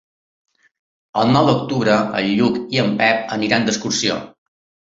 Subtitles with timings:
[1.23, 4.21] El nou d'octubre en Lluc i en Pep aniran d'excursió.